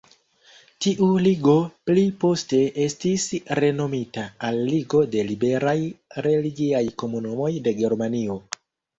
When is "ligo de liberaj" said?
4.69-5.75